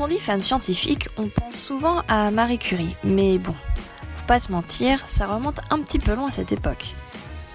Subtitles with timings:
[0.00, 3.54] Quand on dit femme scientifique, on pense souvent à Marie Curie, mais bon,
[4.14, 6.94] faut pas se mentir, ça remonte un petit peu loin à cette époque.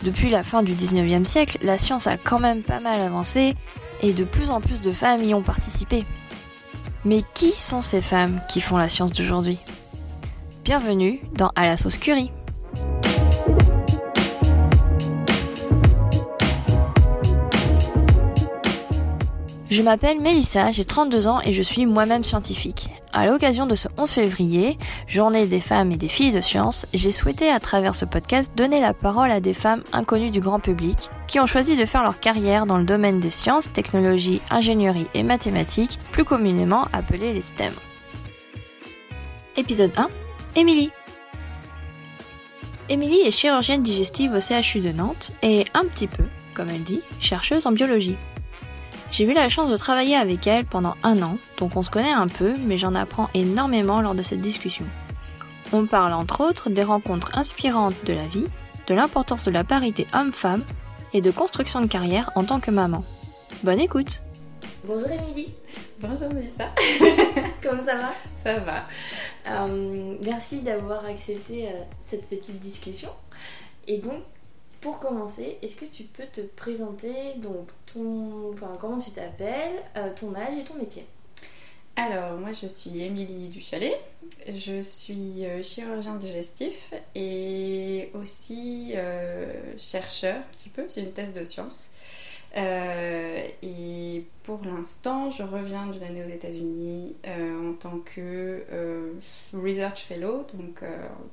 [0.04, 3.56] Depuis la fin du 19e siècle, la science a quand même pas mal avancé
[4.04, 6.06] et de plus en plus de femmes y ont participé.
[7.04, 9.58] Mais qui sont ces femmes qui font la science d'aujourd'hui?
[10.64, 12.32] Bienvenue dans À la sauce Curie.
[19.76, 22.88] Je m'appelle Mélissa, j'ai 32 ans et je suis moi-même scientifique.
[23.12, 27.12] À l'occasion de ce 11 février, journée des femmes et des filles de science, j'ai
[27.12, 31.10] souhaité à travers ce podcast donner la parole à des femmes inconnues du grand public
[31.28, 35.24] qui ont choisi de faire leur carrière dans le domaine des sciences, technologies, ingénierie et
[35.24, 37.74] mathématiques, plus communément appelées les STEM.
[39.58, 40.08] Épisode 1
[40.56, 40.92] Émilie
[42.88, 47.02] Émilie est chirurgienne digestive au CHU de Nantes et un petit peu, comme elle dit,
[47.20, 48.16] chercheuse en biologie.
[49.12, 52.12] J'ai eu la chance de travailler avec elle pendant un an, donc on se connaît
[52.12, 54.86] un peu, mais j'en apprends énormément lors de cette discussion.
[55.72, 58.46] On parle entre autres des rencontres inspirantes de la vie,
[58.88, 60.64] de l'importance de la parité homme-femme
[61.14, 63.04] et de construction de carrière en tant que maman.
[63.64, 64.22] Bonne écoute
[64.84, 65.56] Bonjour Émilie
[66.00, 66.70] Bonjour Melissa
[67.64, 68.14] Comment ça va?
[68.44, 68.82] Ça va.
[69.48, 71.72] Euh, merci d'avoir accepté euh,
[72.04, 73.10] cette petite discussion.
[73.88, 74.22] Et donc,
[74.82, 77.70] pour commencer, est-ce que tu peux te présenter donc
[78.80, 81.06] comment tu t'appelles, euh, ton âge et ton métier.
[81.96, 83.98] Alors moi je suis Émilie Duchalet,
[84.50, 91.32] je suis euh, chirurgien digestif et aussi euh, chercheur un petit peu, j'ai une thèse
[91.32, 91.90] de sciences.
[92.56, 98.64] et pour l'instant, je reviens d'une année aux États-Unis en tant que
[99.54, 100.82] research fellow, donc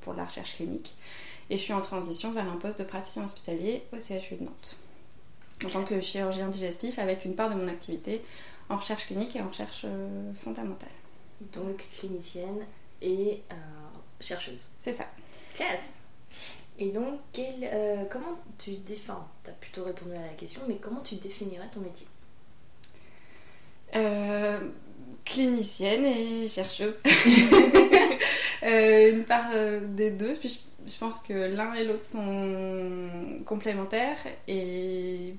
[0.01, 0.95] pour la recherche clinique.
[1.51, 4.82] Et je suis en transition vers un poste de praticien hospitalier au CHU de Nantes
[5.65, 8.23] en tant que chirurgien digestif avec une part de mon activité
[8.69, 10.89] en recherche clinique et en recherche euh, fondamentale.
[11.53, 12.67] Donc clinicienne
[13.01, 13.55] et euh,
[14.21, 14.69] chercheuse.
[14.79, 15.07] C'est ça.
[15.55, 15.99] Classe.
[16.79, 21.01] Et donc, euh, comment tu défends Tu as plutôt répondu à la question, mais comment
[21.01, 22.07] tu définirais ton métier?
[25.25, 26.99] Clinicienne et chercheuse.
[28.63, 29.51] une part
[29.89, 30.35] des deux.
[30.35, 33.09] Puis je pense que l'un et l'autre sont
[33.45, 35.35] complémentaires et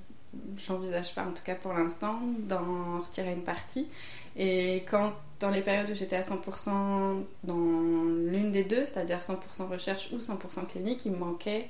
[0.58, 3.88] j'envisage pas, en tout cas pour l'instant, d'en retirer une partie.
[4.36, 9.68] Et quand, dans les périodes où j'étais à 100% dans l'une des deux, c'est-à-dire 100%
[9.70, 11.70] recherche ou 100% clinique, il me manquait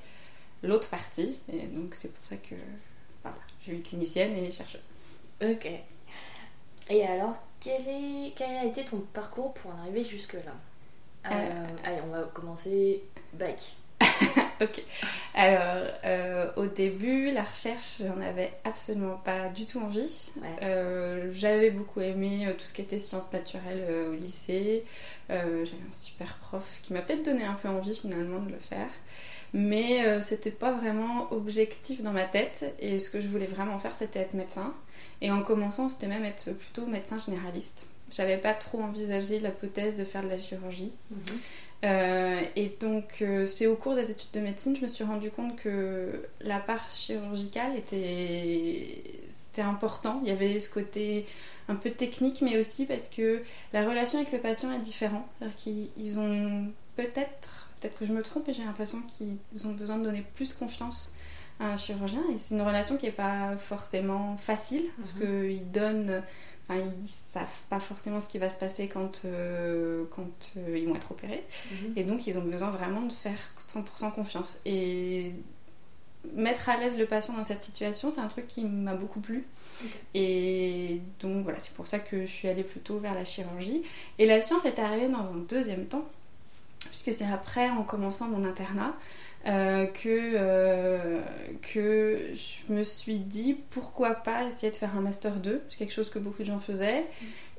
[0.62, 1.40] l'autre partie.
[1.52, 2.56] Et donc c'est pour ça que
[3.22, 4.92] voilà, je suis clinicienne et chercheuse.
[5.42, 5.68] Ok.
[6.90, 10.54] Et alors, quel, est, quel a été ton parcours pour en arriver jusque-là?
[11.32, 13.02] Euh, allez, on va commencer
[13.34, 13.74] bac.
[14.62, 14.84] ok.
[15.34, 20.32] Alors, euh, au début, la recherche, j'en avais absolument pas du tout envie.
[20.62, 24.84] Euh, j'avais beaucoup aimé tout ce qui était sciences naturelles au lycée.
[25.30, 28.90] j'avais un super prof qui m'a peut-être donné un peu envie finalement de le faire.
[29.54, 32.76] Mais c'était pas vraiment objectif dans ma tête.
[32.80, 34.74] Et ce que je voulais vraiment faire, c'était être médecin.
[35.22, 37.88] Et en commençant, c'était même être plutôt médecin généraliste.
[38.16, 40.92] J'avais pas trop envisagé l'hypothèse de faire de la chirurgie.
[41.10, 41.40] Mhm.
[41.84, 45.32] Euh, et donc, euh, c'est au cours des études de médecine, je me suis rendu
[45.32, 50.22] compte que la part chirurgicale était, c'était important.
[50.24, 51.26] Il y avait ce côté
[51.68, 53.42] un peu technique, mais aussi parce que
[53.74, 55.26] la relation avec le patient est différente.
[55.58, 60.04] qu'ils ont peut-être, peut-être que je me trompe, mais j'ai l'impression qu'ils ont besoin de
[60.04, 61.14] donner plus confiance
[61.60, 62.24] à un chirurgien.
[62.34, 65.50] Et c'est une relation qui n'est pas forcément facile, parce mhm.
[65.50, 66.24] qu'ils donnent
[66.70, 70.88] Enfin, ils savent pas forcément ce qui va se passer quand, euh, quand euh, ils
[70.88, 71.44] vont être opérés.
[71.72, 71.94] Mhm.
[71.98, 73.38] Et donc, ils ont besoin vraiment de faire
[73.74, 74.60] 100% confiance.
[74.66, 75.34] Et
[76.34, 79.46] mettre à l'aise le patient dans cette situation, c'est un truc qui m'a beaucoup plu.
[80.14, 83.84] Et donc, voilà, c'est pour ça que je suis allée plutôt vers la chirurgie.
[84.18, 86.08] Et la science est arrivée dans un deuxième temps,
[86.90, 88.96] puisque c'est après, en commençant mon internat,
[89.46, 91.22] euh, que, euh,
[91.74, 95.94] que je me suis dit pourquoi pas essayer de faire un master 2, c'est quelque
[95.94, 97.06] chose que beaucoup de gens faisaient.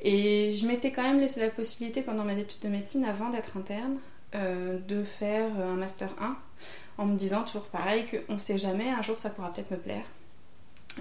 [0.01, 3.57] Et je m'étais quand même laissé la possibilité pendant mes études de médecine, avant d'être
[3.57, 3.99] interne,
[4.35, 6.37] euh, de faire un master 1,
[6.99, 9.79] en me disant toujours pareil qu'on ne sait jamais, un jour ça pourra peut-être me
[9.79, 10.05] plaire.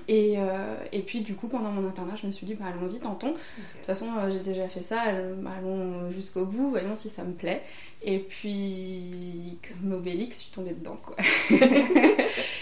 [0.08, 3.00] Et, euh, et, puis du coup pendant mon internat je me suis dit bah, allons-y
[3.00, 3.32] tentons.
[3.32, 7.34] De toute façon euh, j'ai déjà fait ça, allons jusqu'au bout, voyons si ça me
[7.34, 7.62] plaît.
[8.04, 11.16] Et puis comme Obélix je suis tombée dedans quoi.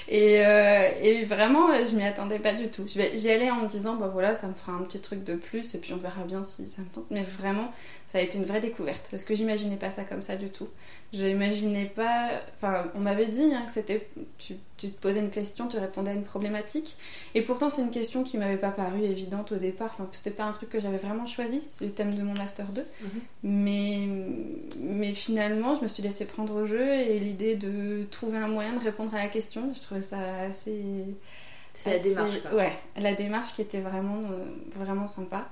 [0.07, 2.85] et, euh, et, vraiment je m'y attendais pas du tout.
[2.87, 5.73] J'y allais en me disant bah voilà ça me fera un petit truc de plus
[5.73, 7.05] et puis on verra bien si ça me tente.
[7.11, 7.71] Mais vraiment
[8.07, 10.67] ça a été une vraie découverte parce que j'imaginais pas ça comme ça du tout.
[11.13, 15.29] Je n'imaginais pas, enfin on m'avait dit hein, que c'était tu, tu te posais une
[15.29, 16.95] question, tu répondais à une problématique.
[17.35, 19.89] Et pourtant, c'est une question qui m'avait pas paru évidente au départ.
[19.93, 21.61] Enfin, c'était pas un truc que j'avais vraiment choisi.
[21.69, 22.81] C'est le thème de mon master 2.
[22.81, 23.09] Mhm.
[23.43, 24.07] Mais,
[24.79, 28.73] mais finalement, je me suis laissée prendre au jeu et l'idée de trouver un moyen
[28.73, 30.17] de répondre à la question, je trouvais ça
[30.49, 30.81] assez.
[31.73, 32.35] C'est la démarche.
[32.53, 35.49] Ouais, la démarche qui était vraiment, euh, vraiment sympa.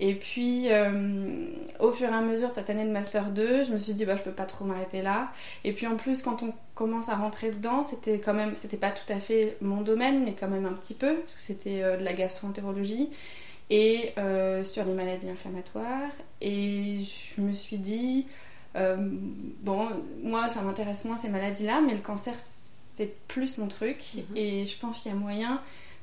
[0.00, 1.46] Et puis, euh,
[1.80, 4.04] au fur et à mesure de cette année de Master 2, je me suis dit,
[4.04, 5.32] bah, je peux pas trop m'arrêter là.
[5.64, 8.92] Et puis, en plus, quand on commence à rentrer dedans, c'était quand même, c'était pas
[8.92, 11.96] tout à fait mon domaine, mais quand même un petit peu, parce que c'était euh,
[11.96, 13.10] de la gastroentérologie
[13.70, 16.12] et euh, sur les maladies inflammatoires.
[16.40, 17.00] Et
[17.36, 18.26] je me suis dit,
[18.74, 19.88] bon,
[20.22, 23.98] moi, ça m'intéresse moins ces maladies-là, mais le cancer, c'est plus mon truc.
[24.14, 24.36] Mhm.
[24.36, 25.60] Et je pense qu'il y a moyen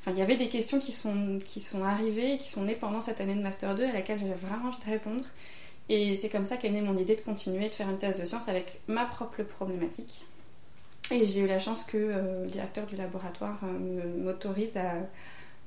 [0.07, 3.22] il y avait des questions qui sont, qui sont arrivées, qui sont nées pendant cette
[3.22, 5.24] année de Master 2 à laquelle j'avais vraiment envie de répondre.
[5.90, 8.25] Et c'est comme ça qu'est née mon idée de continuer de faire une thèse de
[8.25, 10.25] science avec ma propre problématique.
[11.12, 14.94] Et j'ai eu la chance que euh, le directeur du laboratoire euh, m'autorise à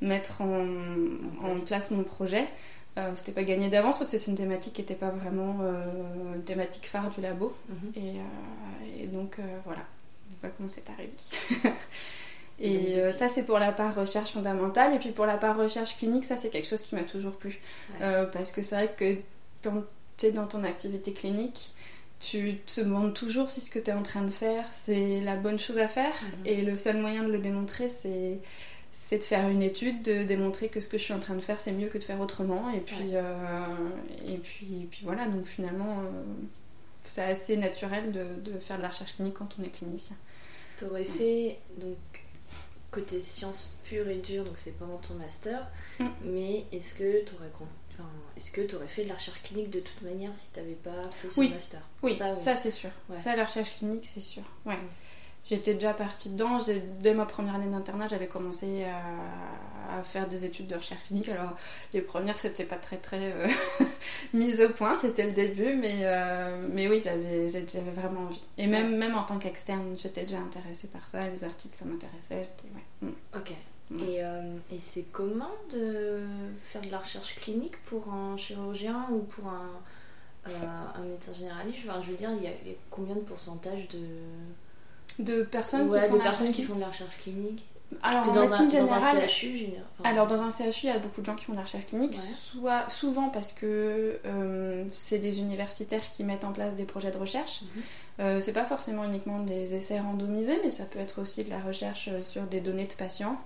[0.00, 0.66] mettre en,
[1.44, 2.46] en, place mon projet.
[2.96, 5.58] Euh, c'était pas gagné d'avance parce que c'est une thématique qui n'était pas vraiment
[6.34, 7.54] une thématique phare du labo.
[7.68, 7.92] Mhm.
[7.96, 9.82] et, et, donc voilà,
[10.42, 11.12] va comment c'est arrivé.
[12.60, 14.94] Et euh, ça, c'est pour la part recherche fondamentale.
[14.94, 17.60] Et puis pour la part recherche clinique, ça, c'est quelque chose qui m'a toujours plu.
[18.00, 19.16] Euh, parce que c'est vrai que
[19.62, 19.84] quand
[20.16, 21.70] tu es dans ton activité clinique,
[22.20, 25.36] tu te demandes toujours si ce que tu es en train de faire, c'est la
[25.36, 26.14] bonne chose à faire.
[26.22, 26.46] Mhm.
[26.46, 28.38] Et le seul moyen de le démontrer, c'est
[28.90, 31.42] c'est de faire une étude, de démontrer que ce que je suis en train de
[31.42, 32.70] faire, c'est mieux que de faire autrement.
[32.70, 33.66] Et puis, euh,
[34.26, 36.02] et puis, puis voilà, donc finalement,
[37.04, 40.16] c'est assez naturel de, de, faire de la recherche clinique quand on est clinicien.
[40.78, 41.98] Tu aurais fait donc
[42.90, 45.66] côté sciences pure et dure, donc c'est pendant ton master,
[45.98, 46.06] mm.
[46.24, 47.50] mais est-ce que tu aurais
[47.92, 50.60] Enfin, est-ce que tu aurais fait de la recherche clinique de toute manière si tu
[50.60, 51.80] n'avais pas fait ce master?
[52.02, 52.90] Oui, ça, ça c'est sûr.
[53.24, 54.44] Ça, la recherche clinique, c'est sûr.
[54.64, 54.76] Ouais.
[54.76, 54.88] Mm.
[55.48, 56.58] J'étais déjà partie dedans.
[57.00, 61.30] Dès ma première année d'internat, j'avais commencé à, faire des études de recherche clinique.
[61.30, 61.56] Alors,
[61.94, 63.48] les premières, c'était pas très très euh,
[64.34, 67.48] mise au point, c'était le début, mais, euh, mais oui, j'avais,
[67.90, 68.42] vraiment envie.
[68.58, 71.26] Et même, même en tant qu'externe, j'étais déjà intéressée par ça.
[71.28, 72.48] Les articles, ça m'intéressait.
[72.74, 73.08] Ouais.
[73.08, 73.14] Mm.
[73.34, 73.52] Ok.
[74.02, 76.26] Et, euh, et, c'est comment de
[76.62, 79.70] faire de la recherche clinique pour un chirurgien ou pour un,
[80.44, 81.78] un médecin généraliste?
[81.88, 82.52] Enfin, Je veux dire, il y a
[82.90, 83.98] combien de pourcentage de
[85.18, 87.64] de personnes, qui, font de personnes qui font de la recherche clinique
[88.02, 89.68] alors, dans, un, générale, CHU,
[90.04, 91.86] alors dans un CHU, il y a beaucoup de gens qui font de la recherche
[91.86, 97.10] clinique, soit souvent parce que euh, c'est des universitaires qui mettent en place des projets
[97.10, 97.62] de recherche.
[97.62, 97.82] Mhm.
[98.20, 101.60] Euh, c'est pas forcément uniquement des essais randomisés, mais ça peut être aussi de la
[101.60, 103.40] recherche sur des données de patients.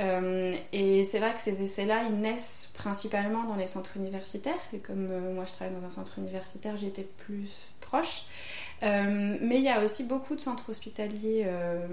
[0.00, 4.60] Euh, et c'est vrai que ces essais-là, ils naissent principalement dans les centres universitaires.
[4.72, 7.48] Et comme moi je travaille dans un centre universitaire, j'étais plus
[7.80, 8.24] proche.
[8.82, 11.86] Euh, mais il y a aussi beaucoup de centres hospitaliers euh,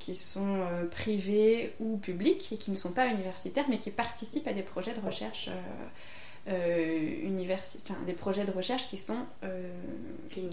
[0.00, 4.48] qui sont euh, privés ou publics et qui ne sont pas universitaires mais qui participent
[4.48, 5.50] à des projets de recherche
[6.46, 9.26] des projets de recherche qui sont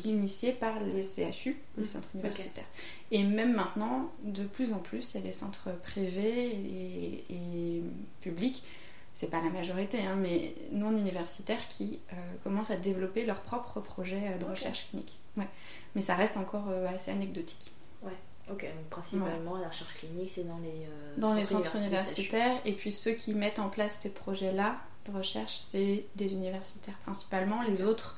[0.06, 1.86] initiés par les CHU, les mmh.
[1.86, 2.68] centres universitaires.
[3.12, 7.84] Et même maintenant, de plus en plus, il y a des centres privés et, et
[8.22, 8.64] publics
[9.12, 12.00] c'est pas la majorité, hein, mais non universitaires qui
[12.44, 15.18] commencent à développer leurs propres projets de recherche clinique.
[15.36, 15.48] Ouais
[15.96, 17.72] mais ça reste encore euh, assez anecdotique.
[18.04, 18.16] Ouais,
[18.52, 22.74] ok, donc principalement la recherche clinique, c'est dans les, euh, dans les centres universitaires, et
[22.74, 27.62] puis ceux qui mettent en place ces projets-là de recherche, c'est des universitaires principalement.
[27.64, 28.18] Les autres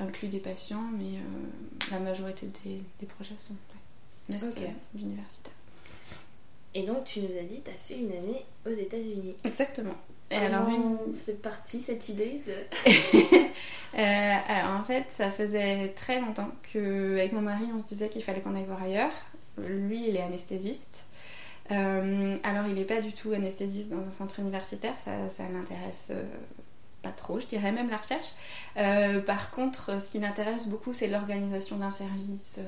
[0.00, 3.54] incluent des patients, mais euh, la majorité des, des projets sont
[4.30, 5.52] ouais, universitaires.
[6.74, 9.36] Et donc, tu nous as dit, tu as fait une année aux États-Unis.
[9.44, 9.94] Exactement.
[10.30, 10.66] Et alors,
[11.12, 12.90] c'est parti cette idée de.
[13.96, 18.24] Euh, alors, en fait, ça faisait très longtemps qu'avec mon mari, on se disait qu'il
[18.24, 19.12] fallait qu'on aille voir ailleurs.
[19.58, 21.06] Lui, il est anesthésiste.
[21.70, 26.08] Euh, alors, il n'est pas du tout anesthésiste dans un centre universitaire, ça, ça l'intéresse
[26.10, 26.22] euh,
[27.02, 28.32] pas trop, je dirais même la recherche.
[29.26, 32.60] par contre, ce qui l'intéresse beaucoup, c'est l'organisation d'un service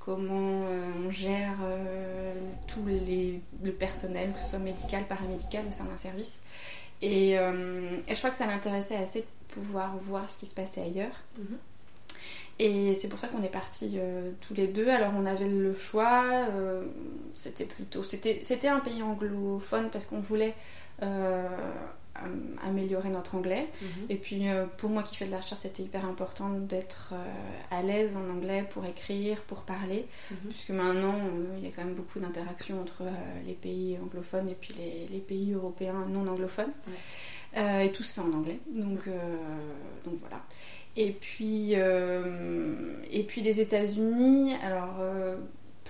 [0.00, 0.64] comment
[1.06, 1.58] on gère
[2.66, 6.40] tout le personnel, que ce soit médical, paramédical au sein d'un service.
[7.02, 10.82] Euh, et, je crois que ça l'intéressait assez de pouvoir voir ce qui se passait
[10.82, 11.24] ailleurs.
[11.38, 11.58] Mhm.
[12.64, 14.88] Et c'est pour ça qu'on est partis euh, tous les deux.
[14.88, 16.84] Alors on avait le choix, euh,
[17.34, 18.04] c'était plutôt.
[18.04, 20.54] C'était un pays anglophone parce qu'on voulait
[21.02, 21.48] euh,
[22.62, 23.68] améliorer notre anglais.
[23.80, 23.88] Mhm.
[24.08, 27.32] Et puis euh, pour moi qui fais de la recherche, c'était hyper important d'être euh,
[27.70, 30.36] à l'aise en anglais pour écrire, pour parler, mhm.
[30.48, 31.14] puisque maintenant
[31.58, 33.04] il y a quand même beaucoup d'interactions entre
[33.46, 34.74] les pays anglophones et puis
[35.10, 36.72] les, pays européens non anglophones.
[37.54, 38.60] et tout se fait en anglais.
[38.74, 39.08] Donc,
[40.04, 40.42] donc voilà.
[40.96, 45.00] Et puis, et puis les États-Unis, alors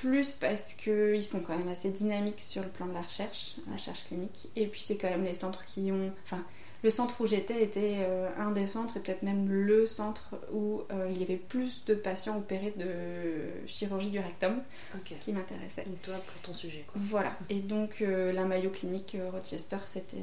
[0.03, 3.75] plus parce qu'ils sont quand même assez dynamiques sur le plan de la recherche, la
[3.75, 4.49] recherche clinique.
[4.57, 6.11] Et puis c'est quand même les centres qui ont...
[6.25, 6.45] Enfin,
[6.83, 10.83] le centre où j'étais était euh, un des centres et peut-être même le centre où
[10.91, 14.61] euh, il y avait plus de patients opérés de chirurgie du rectum,
[15.07, 15.85] ce qui m'intéressait.
[15.85, 17.01] Donc toi pour ton sujet quoi.
[17.05, 17.37] Voilà.
[17.49, 20.17] Et donc euh, la Mayo Clinique Rochester, c'était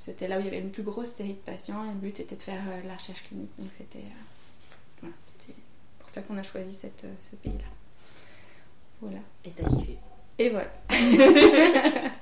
[0.00, 2.18] c'était là où il y avait une plus grosse série de patients et le but
[2.18, 3.52] était de faire la recherche clinique.
[3.56, 4.06] Donc c'était
[5.00, 5.14] voilà,
[6.00, 7.68] pour ça qu'on a choisi cette, ce pays-là.
[9.00, 9.18] Voilà.
[9.44, 9.98] Et t'as kiffé.
[10.38, 10.70] Et voilà.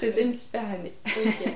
[0.00, 0.92] c'était une super année.
[1.06, 1.52] Ok.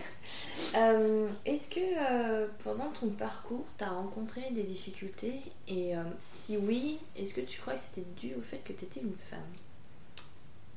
[0.75, 6.57] Euh, est-ce que euh, pendant ton parcours, tu as rencontré des difficultés Et euh, si
[6.57, 9.41] oui, est-ce que tu crois que c'était dû au fait que tu étais une femme?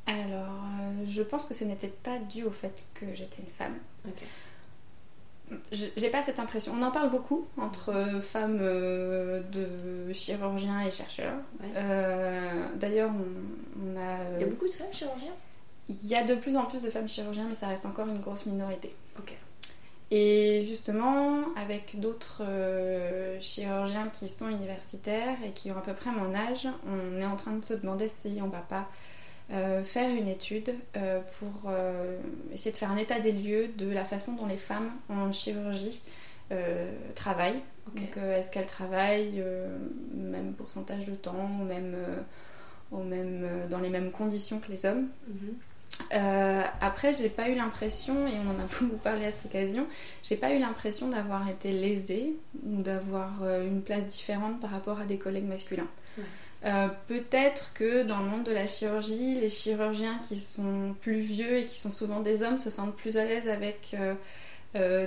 [0.06, 0.64] Alors,
[1.08, 3.78] je pense que ce n'était pas dû au fait que j'étais une femme.
[5.72, 6.74] J'ai pas cette impression.
[6.78, 11.38] On en parle beaucoup entre femmes de chirurgiens et chercheurs.
[12.76, 14.38] D'ailleurs, on, a.
[14.38, 15.34] Il y a beaucoup de femmes chirurgiens?
[15.88, 18.20] Il y a de plus en plus de femmes chirurgiens, mais ça reste encore une
[18.20, 18.94] grosse minorité.
[19.18, 19.36] Ok.
[20.12, 26.10] Et justement, avec d'autres euh, chirurgiens qui sont universitaires et qui ont à peu près
[26.12, 28.88] mon âge, on est en train de se demander si on va pas
[29.52, 31.72] euh, faire une étude euh, pour
[32.54, 36.02] essayer de faire un état des lieux de la façon dont les femmes en chirurgie
[37.16, 37.62] travaillent.
[37.96, 39.44] Donc, est-ce qu'elles travaillent
[40.16, 41.96] même pourcentage de temps même,
[42.92, 45.56] même dans les mêmes conditions que les hommes mhm.
[46.14, 49.88] Euh, après, j'ai pas eu l'impression, et on en a beaucoup parlé à cette occasion,
[50.24, 55.00] j'ai pas eu l'impression d'avoir été lésée ou d'avoir euh, une place différente par rapport
[55.00, 55.88] à des collègues masculins.
[56.66, 61.60] Euh, peut-être que dans le monde de la chirurgie, les chirurgiens qui sont plus vieux
[61.60, 63.96] et qui sont souvent des hommes se sentent plus à l'aise avec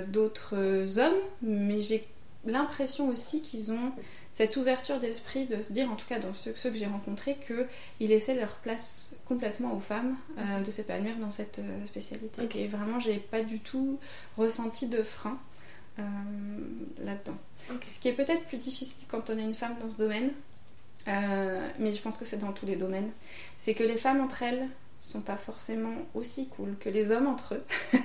[0.07, 2.05] d'autres hommes, mais j'ai
[2.45, 3.93] l'impression aussi qu'ils ont
[4.31, 8.09] cette ouverture d'esprit de se dire, en tout cas dans ceux, que j'ai rencontrés, qu'ils
[8.09, 12.41] laissaient leur place complètement aux femmes euh, de s'épanouir dans cette euh, spécialité.
[12.55, 13.99] Et vraiment, j'ai pas du tout
[14.35, 15.37] ressenti de frein
[15.99, 16.03] euh,
[16.97, 17.37] là-dedans.
[17.87, 20.31] Ce qui est peut-être plus difficile quand on est une femme dans ce domaine,
[21.07, 23.11] mais je pense que c'est dans tous les domaines,
[23.57, 24.67] c'est que les femmes entre elles
[25.03, 27.65] sont pas forcément aussi cool que les hommes entre eux.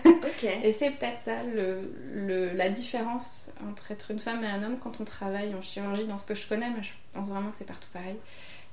[0.64, 5.00] et c'est peut-être ça le, la différence entre être une femme et un homme quand
[5.00, 7.66] on travaille en chirurgie, dans ce que je connais, mais je pense vraiment que c'est
[7.66, 8.16] partout pareil.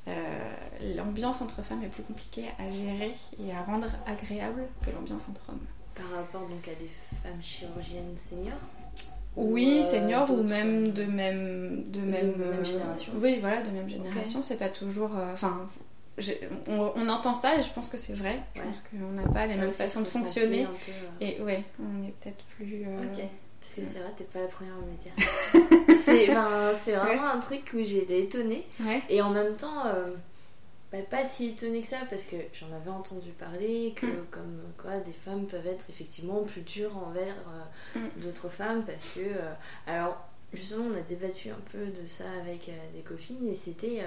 [0.07, 0.53] Euh,
[0.95, 5.49] l'ambiance entre femmes est plus compliquée à gérer et à rendre agréable que l'ambiance entre
[5.49, 5.65] hommes.
[5.95, 6.89] Par rapport donc à des
[7.23, 8.59] femmes chirurgiennes seniors?
[9.35, 13.13] Oui, euh, seniors ou même de même de même, de même génération.
[13.21, 14.41] Oui, voilà, de même génération.
[14.41, 15.11] C'est pas toujours.
[15.17, 15.67] Euh, enfin,
[16.67, 18.39] on, entend ça et je pense que c'est vrai.
[18.55, 20.65] Je pense qu'on n'a pas les mêmes façons de fonctionner.
[20.65, 20.95] Euh.
[21.21, 22.83] Et ouais, on est peut-être plus.
[22.85, 23.23] Euh, ok.
[23.59, 25.11] Parce que c'est vrai, t'es pas la première à me dire.
[26.83, 28.65] c'est vraiment un truc où j'ai été étonnée.
[29.09, 30.13] Et en même temps, euh,
[30.97, 34.25] bah, pas si étonnée que ça, parce que j'en avais entendu parler, que mm.
[34.31, 37.35] comme quoi des femmes peuvent être effectivement plus dures envers
[37.95, 38.21] mm.
[38.21, 39.21] d'autres femmes, parce que.
[39.87, 40.17] alors,
[40.53, 44.03] justement, on a débattu un peu de ça avec des copines, et c'était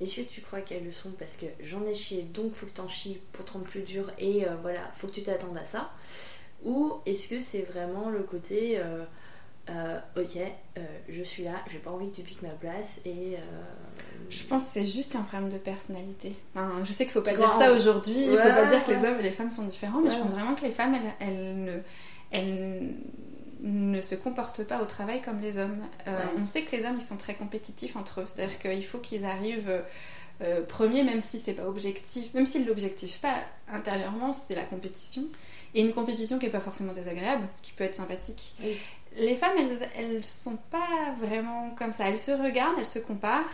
[0.00, 1.12] est-ce que tu crois qu'elles le sont?
[1.12, 4.10] Parce que j'en ai chié, donc faut que t'en chies pour te rendre plus dur
[4.18, 5.92] et euh, voilà, faut que tu t'attendes à ça
[6.64, 8.78] Ou est-ce que c'est vraiment le côté
[9.70, 10.38] euh, euh, ok,
[11.08, 13.36] je suis là, j'ai pas envie que tu piques ma place et.
[14.30, 16.34] Je pense que c'est juste un problème de personnalité.
[16.84, 19.18] je sais qu'il faut pas dire ça aujourd'hui, il faut pas dire que les hommes
[19.20, 21.78] et les femmes sont différents, mais je pense vraiment que les femmes, elles, ne.
[22.30, 22.94] Elles,
[23.64, 25.80] ne se comportent pas au travail comme les hommes.
[26.06, 28.26] Euh, on sait que les hommes, ils sont très compétitifs entre eux.
[28.28, 29.82] C'est-à-dire qu'il faut qu'ils arrivent
[30.42, 33.36] euh, premiers, même si c'est pas objectif, même s'ils l'objectifent pas
[33.72, 35.24] intérieurement, c'est la compétition.
[35.74, 38.54] Et une compétition qui est pas forcément désagréable, qui peut être sympathique.
[39.16, 42.08] Les femmes, elles, elles sont pas vraiment comme ça.
[42.08, 43.44] Elles se regardent, elles se comparent.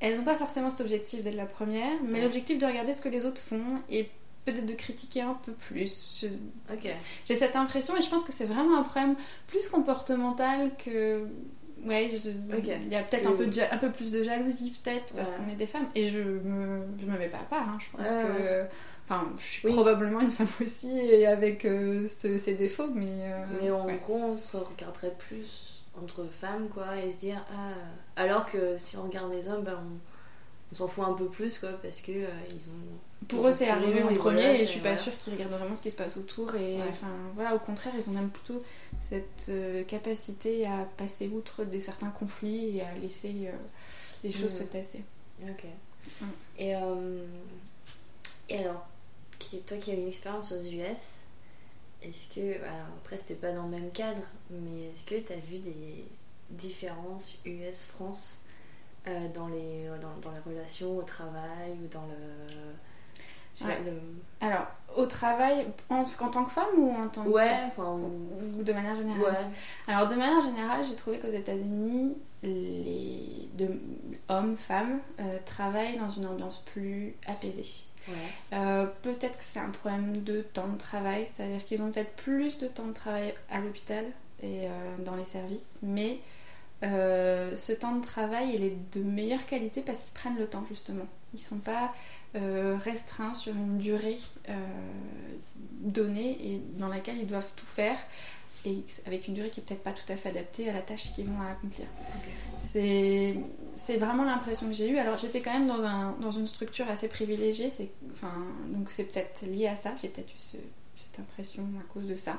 [0.00, 3.10] Elles n'ont pas forcément cet objectif d'être la première, mais l'objectif de regarder ce que
[3.10, 4.08] les autres font et
[4.44, 6.26] peut-être de critiquer un peu plus.
[7.26, 11.26] J'ai cette impression et je pense que c'est vraiment un problème plus comportemental que.
[11.86, 15.50] Ouais, il y a peut-être un, peu un peu plus de jalousie, peut-être, parce qu'on
[15.50, 15.88] est des femmes.
[15.94, 17.78] Et je me, je me mets pas à part, hein.
[17.78, 18.64] je pense que.
[19.10, 23.32] Enfin, je suis probablement une femme aussi, et avec euh, ses défauts, mais.
[23.32, 27.44] Euh, mais en gros, on se regarderait plus entre femmes, quoi, et se dire.
[27.50, 27.72] Ah,
[28.16, 29.98] alors que si on regarde les hommes, ben, on
[30.70, 33.68] on s'en fout un peu plus quoi parce que euh, ils ont pour eux c'est
[33.68, 36.16] arrivé en premier et je suis pas sûre qu'ils regardent vraiment ce qui se passe
[36.16, 38.62] autour et enfin voilà au contraire ils ont même plutôt
[39.08, 43.52] cette euh, capacité à passer outre des certains conflits et à laisser euh,
[44.24, 45.04] les choses se tasser.
[45.42, 45.64] Ok.
[46.58, 46.74] Et
[48.48, 48.86] et alors
[49.50, 51.22] qui, toi qui as une expérience aux US
[52.02, 55.36] est-ce que alors après c'était pas dans le même cadre mais est-ce que tu as
[55.36, 56.04] vu des
[56.50, 58.44] différences US France
[59.08, 62.60] euh, dans, les, dans, dans, les relations au travail ou dans le...
[64.40, 64.66] Alors,
[64.96, 67.28] au travail, en, tant que femme ou en tant que.
[67.28, 67.92] Ouais, enfin.
[67.92, 69.46] Ou de manière générale ouais.
[69.86, 73.50] Alors, de manière générale, j'ai trouvé qu'aux États-Unis, les
[74.28, 77.66] hommes, femmes, euh, travaillent dans une ambiance plus apaisée.
[78.52, 82.58] Euh, peut-être que c'est un problème de temps de travail, c'est-à-dire qu'ils ont peut-être plus
[82.58, 84.04] de temps de travail à l'hôpital
[84.42, 86.18] et euh, dans les services, mais
[86.82, 91.04] ce temps de travail il est de meilleure qualité parce qu'ils prennent le temps justement.
[91.34, 91.92] Ils sont pas
[92.32, 94.18] restreints sur une durée
[95.80, 97.98] donnée et dans laquelle ils doivent tout faire
[98.64, 101.12] et avec une durée qui est peut-être pas tout à fait adaptée à la tâche
[101.12, 101.86] qu'ils ont à accomplir.
[102.58, 104.98] C'est vraiment l'impression que j'ai eue.
[104.98, 107.70] Alors j'étais quand même dans, un, dans une structure assez privilégiée,
[108.12, 108.32] enfin,
[108.68, 110.58] donc c'est peut-être lié à ça, j'ai peut-être eu
[110.96, 112.38] cette impression à cause de ça.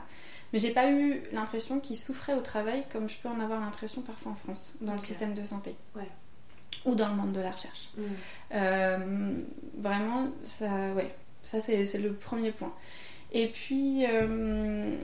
[0.53, 4.01] Mais j'ai pas eu l'impression qu'ils souffraient au travail comme je peux en avoir l'impression
[4.01, 5.75] parfois en France, dans le système de santé.
[6.85, 7.89] Ou dans le monde de la recherche.
[7.95, 8.01] Mm.
[8.53, 9.33] Euh,
[9.77, 11.13] vraiment, ça, ouais,
[11.43, 12.73] ça c'est le premier point.
[13.31, 14.95] Et puis, euh,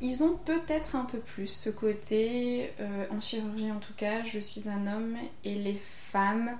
[0.00, 4.38] ils ont peut-être un peu plus ce côté, euh, en chirurgie en tout cas, je
[4.38, 6.58] suis un homme et les femmes,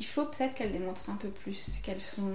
[0.00, 2.32] il faut peut-être qu'elles démontrent un peu plus qu'elles sont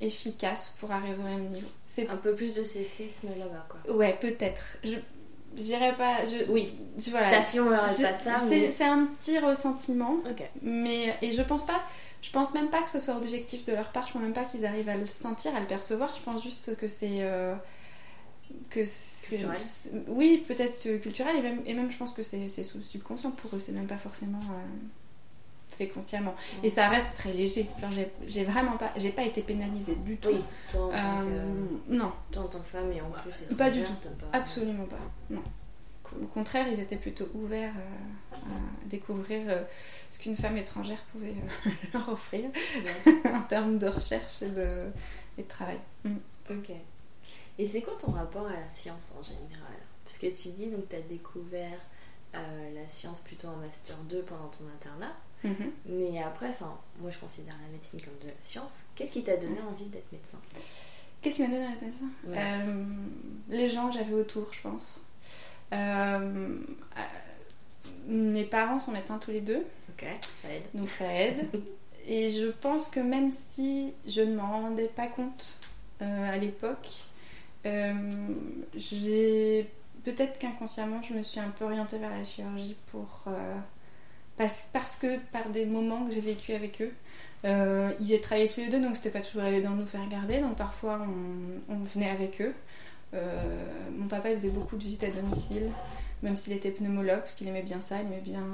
[0.00, 1.68] efficaces pour arriver au même niveau.
[1.86, 3.94] C'est un peu plus de sexisme là-bas, quoi.
[3.96, 4.78] Ouais, peut-être.
[4.84, 4.96] Je
[5.56, 6.24] j'irai pas.
[6.26, 6.74] Je, oui.
[6.98, 7.30] Je, voilà.
[7.30, 8.36] Ta fille, on pas ça.
[8.36, 10.18] C'est un petit ressentiment.
[10.62, 11.80] Mais et je pense pas.
[12.22, 14.06] Je pense même pas que ce soit objectif de leur part.
[14.06, 16.14] Je pense même pas qu'ils arrivent à le sentir, à le percevoir.
[16.14, 17.22] Je pense juste que c'est.
[17.22, 17.54] Euh,
[18.70, 19.44] que c'est
[20.06, 23.58] oui peut-être euh, culturel et même, et même je pense que c'est subconscient pour eux
[23.58, 26.34] c'est même pas forcément euh, fait consciemment.
[26.62, 27.66] Et ça reste très léger.
[28.26, 30.28] J'ai vraiment pas j'ai pas été pénalisée du tout.
[30.28, 30.40] Oui,
[30.70, 32.12] toi en tant que, non.
[32.30, 33.92] toi en tant que femme et en plus pas du tout.
[34.32, 34.98] absolument pas.
[35.30, 35.42] Non.
[36.22, 39.42] Au contraire ils étaient plutôt ouverts euh, à découvrir
[40.10, 41.34] ce qu'une femme étrangère pouvait
[41.94, 42.50] leur offrir
[43.32, 44.86] en termes de recherche et de,
[45.38, 45.78] et de travail.
[46.04, 46.16] Mm.
[46.50, 46.72] ok
[47.60, 49.76] et c'est quoi ton rapport à la science en général?
[50.02, 51.78] Parce que tu dis donc tu as découvert
[52.34, 55.14] euh, la science plutôt en master 2 pendant ton internat.
[55.44, 55.70] Mhm.
[55.84, 58.84] Mais après, enfin, moi je considère la médecine comme de la science.
[58.94, 60.38] Qu'est-ce qui t'a donné envie d'être médecin?
[61.20, 62.06] Qu'est-ce qui m'a donné envie d'être médecin?
[62.28, 62.84] Euh,
[63.50, 65.02] Les gens que j'avais autour, je pense.
[65.74, 66.58] Euh,
[68.06, 69.66] mes parents sont médecins tous les deux.
[69.90, 70.06] Ok,
[70.38, 70.64] ça aide.
[70.72, 71.46] Donc ça aide.
[72.06, 75.58] Et je pense que même si je ne m'en rendais pas compte
[76.00, 76.88] à l'époque,
[77.64, 79.70] j'ai
[80.04, 83.56] peut-être qu'inconsciemment, je me suis un peu orientée vers la chirurgie pour euh,
[84.36, 86.92] parce, parce, que par des moments que j'ai vécu avec eux.
[87.44, 90.40] Euh, ils travaillé tous les deux, donc c'était pas toujours évident de nous faire garder.
[90.40, 91.06] Donc parfois,
[91.68, 92.54] on, venait avec eux.
[93.96, 95.70] mon papa faisait beaucoup de visites à domicile,
[96.22, 98.44] même s'il était pneumologue, parce qu'il aimait bien ça, il aimait bien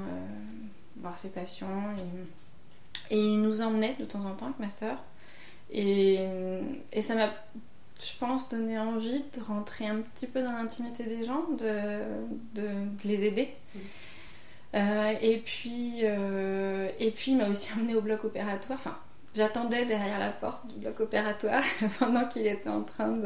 [0.97, 1.67] voir ses patients.
[3.11, 5.03] Et, et, il nous emmenait de temps en temps avec ma soeur.
[5.71, 6.19] Et,
[6.93, 7.29] et ça m'a
[7.99, 12.69] je pense, donner envie de rentrer un petit peu dans l'intimité des gens, de, de,
[13.05, 13.49] les aider.
[13.73, 13.79] Mm.
[14.75, 18.79] Euh, et puis, euh, et puis il m'a aussi amené au bloc opératoire.
[18.79, 18.97] Enfin,
[19.37, 21.63] j'attendais derrière la porte du bloc opératoire
[21.99, 23.17] pendant qu'il était en train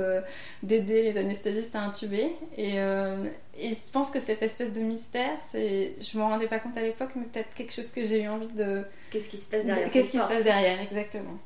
[0.61, 2.31] d'aider les anesthésistes à intuber.
[2.57, 3.25] Et, euh,
[3.57, 6.81] et, je pense que cette espèce de mystère, c'est, je m'en rendais pas compte à
[6.81, 8.83] l'époque, mais peut-être quelque chose que j'ai eu envie de.
[9.09, 11.37] Qu'est-ce qui se passe derrière Qu'est-ce qui se passe derrière, exactement.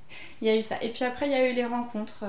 [0.41, 0.75] Il y a eu ça.
[0.82, 2.25] Et puis après, il y a eu les rencontres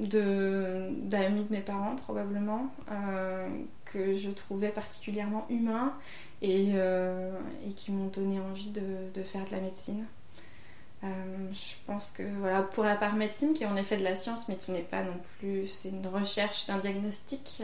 [0.00, 3.48] de d'amis de mes parents probablement euh,
[3.84, 5.94] que je trouvais particulièrement humains
[6.42, 7.32] et, euh,
[7.68, 10.06] et qui m'ont donné envie de, de, faire de la médecine.
[11.02, 11.06] Euh,
[11.52, 14.48] je pense que voilà pour la part médecine qui est en effet de la science
[14.48, 17.62] mais qui n'est pas non plus c'est une recherche d'un diagnostic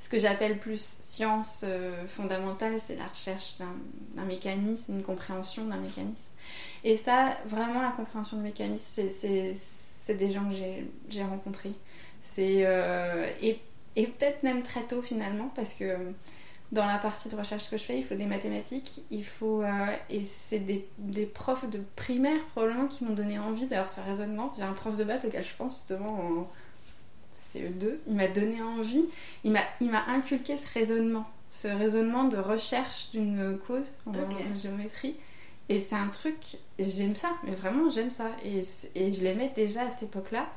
[0.00, 1.64] ce que j'appelle plus science
[2.08, 6.32] fondamentale, c'est la recherche d'un mécanisme, une compréhension d'un mécanisme.
[6.82, 10.56] Et ça, vraiment, la compréhension du mécanisme, c'est des gens que
[11.08, 11.74] j'ai rencontrés.
[12.20, 13.60] C'est, euh, et
[13.94, 15.96] peut-être même très tôt finalement, parce que
[16.72, 19.86] dans la partie de recherche que je fais, il faut des mathématiques, il faut, euh,
[20.08, 24.54] et c'est des, des, profs de primaire probablement qui m'ont donné envie d'avoir ce raisonnement.
[24.56, 26.50] J'ai un prof de maths auquel je pense justement en
[27.38, 29.04] CE2, il m'a donné envie,
[29.44, 34.14] il m'a inculqué ce raisonnement, ce raisonnement de recherche d'une cause en
[34.56, 35.16] géométrie.
[35.68, 38.30] Et c'est un truc, j'aime ça, mais vraiment j'aime ça.
[38.44, 38.60] Et,
[38.94, 40.48] et je l'aimais déjà à cette époque-là.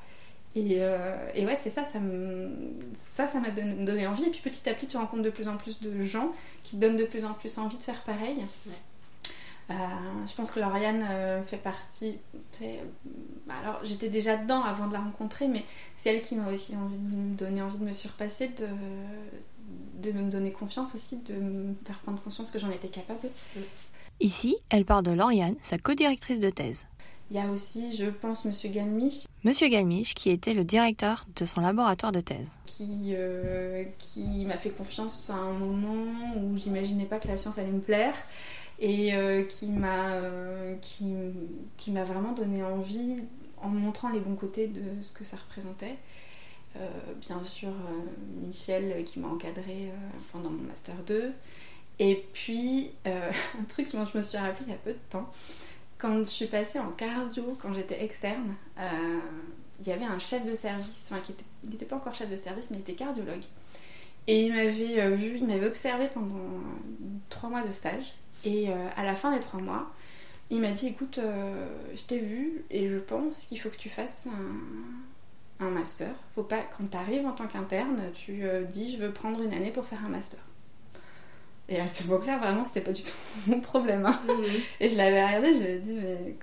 [0.55, 2.47] Et, euh, et, ouais, c'est ça, ça m'a
[2.95, 4.23] ça, ça donné, envie.
[4.23, 6.31] Et puis petit à petit, tu rencontres de plus en plus de gens
[6.63, 8.37] qui te donnent de plus en plus envie de faire pareil.
[9.69, 9.73] Euh,
[10.27, 12.17] je pense que Lauriane euh, fait partie.
[13.49, 15.65] alors, j'étais déjà dedans avant de la rencontrer, mais
[15.97, 16.73] c'est elle qui m'a aussi
[17.37, 18.67] donner envie de me surpasser, de,
[20.09, 23.27] de me donner confiance aussi, de me faire prendre conscience que j'en étais capable.
[24.21, 26.85] Ici, elle parle de Lauriane, sa co-directrice de thèse.
[27.31, 29.25] Il y a aussi, je pense, Monsieur Galmiche.
[29.43, 32.51] Monsieur Galmiche, qui était le directeur de son laboratoire de thèse.
[32.67, 37.57] Qui, euh, qui m'a fait confiance à un moment où j'imaginais pas que la science
[37.57, 38.13] allait me plaire
[38.77, 41.15] et euh, qui m'a euh, qui,
[41.77, 43.23] qui m'a vraiment donné envie
[43.61, 45.95] en me montrant les bons côtés de ce que ça représentait.
[47.21, 47.71] bien sûr,
[48.45, 49.91] Michel qui m'a encadré
[50.31, 51.31] pendant mon master 2.
[51.97, 55.31] Et puis, un truc dont je me suis rappelé il y a peu de temps,
[56.05, 59.19] quand je suis passée en cardio, quand j'étais externe, euh,
[59.79, 62.35] il y avait un chef de service, enfin, qui il n'était pas encore chef de
[62.35, 63.43] service, mais il était cardiologue.
[64.27, 66.35] Et il m'avait euh, vu, il m'avait observé pendant
[67.29, 68.13] trois mois de stage.
[68.43, 69.91] Et euh, à la fin des trois mois,
[70.51, 74.27] il m'a dit écoute, je t'ai vu et je pense qu'il faut que tu fasses
[75.59, 76.13] un, master.
[76.35, 79.71] Faut pas, quand tu arrives en tant qu'interne, tu dis je veux prendre une année
[79.71, 80.39] pour faire un master.
[81.67, 83.11] Et à cette époque-là, vraiment, c'était pas du tout
[83.47, 84.05] mon problème.
[84.05, 84.19] Hein.
[84.79, 86.35] Et je l'avais regardé, je lui ai dit, mais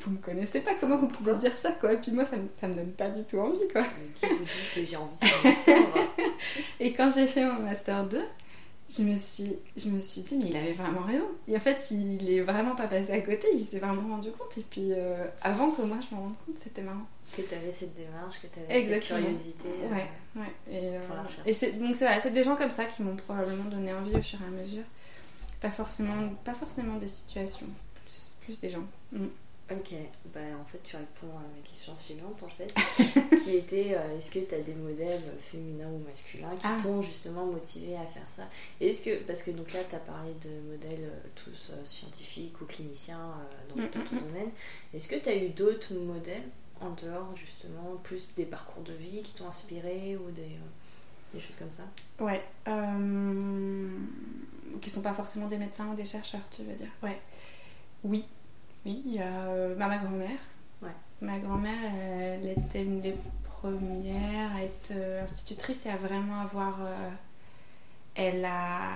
[0.00, 1.92] vous me connaissez pas, comment vous pouvez dire ça, quoi?
[1.92, 3.82] Et puis moi, ça me, ça me donne pas du tout envie, quoi.
[4.14, 5.82] Qui vous dit que j'ai envie de faire
[6.80, 8.22] Et quand j'ai fait mon master 2,
[8.88, 11.26] je me suis, je me suis dit, mais il avait vraiment raison.
[11.48, 14.58] Et en fait, il est vraiment pas passé à côté, il s'est vraiment rendu compte.
[14.58, 17.06] Et puis, euh, avant que moi je me rende compte, c'était marrant.
[17.34, 19.68] Que tu avais cette démarche, que tu avais cette curiosité.
[19.68, 20.52] Euh, ouais, ouais.
[20.70, 21.00] Et, euh,
[21.46, 24.22] et c'est, donc, c'est, c'est des gens comme ça qui m'ont probablement donné envie au
[24.22, 24.84] fur et à mesure.
[25.60, 27.66] Pas forcément, pas forcément des situations,
[28.04, 28.84] plus, plus des gens.
[29.12, 29.26] Mm.
[29.70, 29.94] Ok,
[30.34, 32.74] bah, en fait tu réponds à ma question suivante en fait,
[33.44, 36.76] qui était euh, est-ce que tu as des modèles féminins ou masculins qui ah.
[36.82, 38.42] t'ont justement motivé à faire ça?
[38.78, 42.60] Est-ce que, parce que donc là tu as parlé de modèles euh, tous euh, scientifiques
[42.60, 43.36] ou cliniciens
[43.70, 44.18] dans, mm, ton mm, mm.
[44.18, 44.50] domaine,
[44.92, 46.46] est-ce que tu as eu d'autres modèles
[46.82, 50.58] en dehors justement, plus des parcours de vie qui t'ont inspiré ou des,
[51.32, 51.84] des, choses comme ça?
[52.20, 52.44] Ouais,
[54.82, 56.90] qui sont pas forcément des médecins ou des chercheurs tu veux dire?
[57.02, 57.18] Ouais,
[58.02, 58.26] oui
[58.84, 60.38] oui, il y a euh, bah, ma grand-mère.
[61.20, 61.78] Ma grand-mère,
[62.12, 66.82] elle était une des premières à être euh, institutrice et à vraiment avoir.
[66.82, 67.10] Euh,
[68.14, 68.90] elle a.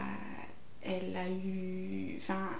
[0.82, 2.18] Elle a eu.
[2.18, 2.50] Enfin.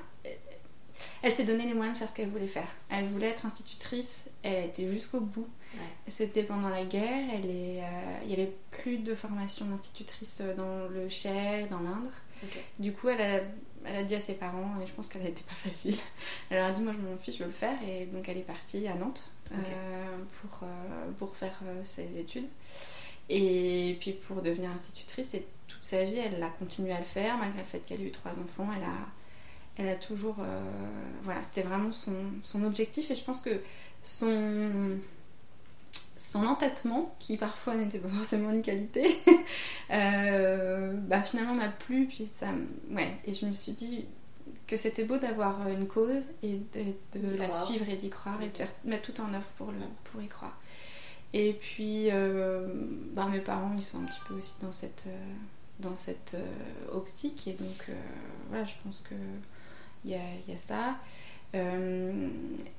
[1.22, 2.68] Elle s'est donné les moyens de faire ce qu'elle voulait faire.
[2.88, 5.48] Elle voulait être institutrice, elle était jusqu'au bout.
[6.08, 7.82] C'était pendant la guerre, elle est,
[8.22, 12.10] il n'y avait plus de formation d'institutrice dans le Cher, dans l'Indre.
[12.80, 13.42] Du coup, elle a
[13.84, 15.96] elle a dit à ses parents, et je pense qu'elle n'était pas facile,
[16.50, 17.76] elle leur a dit Moi, je m'en fiche, je veux le faire.
[17.86, 19.56] Et donc, elle est partie à Nantes euh,
[20.40, 22.48] pour, euh, pour faire euh, ses études.
[23.28, 27.36] Et puis, pour devenir institutrice, et toute sa vie, elle a continué à le faire,
[27.36, 28.68] malgré le fait qu'elle ait eu trois enfants.
[28.74, 28.96] Elle a,
[29.76, 30.36] elle a toujours.
[31.24, 33.10] voilà, c'était vraiment son, son objectif.
[33.10, 33.60] Et je pense que
[34.02, 34.98] son
[36.18, 39.16] son entêtement, qui parfois n'était pas forcément une qualité,
[39.90, 42.06] euh, bah finalement m'a plu.
[42.06, 42.48] Puis ça,
[42.90, 44.04] ouais, et je me suis dit
[44.66, 48.64] que c'était beau d'avoir une cause et de, la suivre et d'y croire et de
[48.84, 50.58] mettre tout en œuvre pour, le, pour y croire.
[51.32, 52.66] Et puis, euh,
[53.12, 55.34] bah, mes parents, ils sont un petit peu aussi dans cette, euh,
[55.78, 56.36] dans cette
[56.92, 57.46] optique.
[57.48, 57.90] Et donc,
[58.50, 60.96] voilà, je pense qu'il y a, y a ça.
[61.54, 62.28] Euh,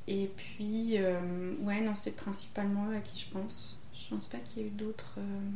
[0.07, 1.19] et puis, euh,
[1.61, 3.79] ouais, non, c'est principalement eux à qui je pense.
[3.93, 5.15] Je pense pas qu'il y ait eu d'autres.
[5.17, 5.49] Euh,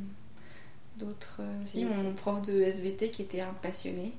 [0.97, 1.41] d'autres.
[1.65, 4.13] Si, mon prof de SVT qui était un passionné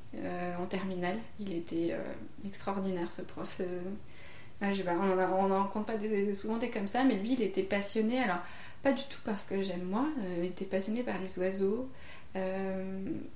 [0.59, 1.97] en terminale, il était
[2.45, 3.61] extraordinaire ce prof.
[4.61, 8.19] Ah, on n'en rencontre pas souvent des comme ça, mais lui il était passionné.
[8.19, 8.41] Alors,
[8.83, 11.89] pas du tout parce que j'aime moi, il était passionné par les oiseaux,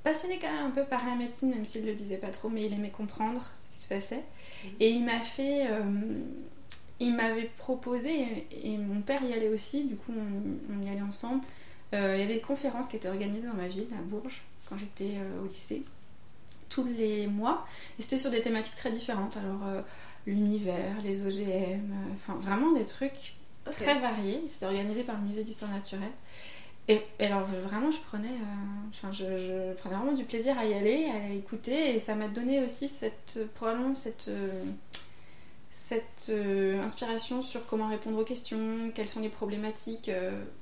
[0.03, 2.65] passionné quand même un peu par la médecine, même s'il le disait pas trop, mais
[2.65, 4.25] il aimait comprendre ce qui se passait.
[4.81, 5.67] Et il m'a fait.
[5.71, 5.83] Euh,
[7.01, 11.45] il m'avait proposé, et, mon père y allait aussi, du coup on, y allait ensemble.
[11.95, 14.77] Euh, il y avait des conférences qui étaient organisées dans ma ville, à Bourges, quand
[14.77, 15.85] j'étais euh, au lycée,
[16.69, 17.65] tous les mois.
[17.99, 19.37] Et c'était sur des thématiques très différentes.
[19.37, 19.85] Alors,
[20.27, 23.35] l'univers, les OGM, enfin vraiment des trucs
[23.71, 24.43] très variés.
[24.49, 26.11] C'était organisé par le musée d'histoire naturelle.
[26.89, 31.35] Et, alors vraiment, je prenais, euh, je, prenais vraiment du plaisir à y aller, à
[31.35, 34.65] écouter, et ça m'a donné aussi cette, probablement cette, euh,
[35.69, 40.11] cette euh, inspiration sur comment répondre aux questions, quelles sont les problématiques.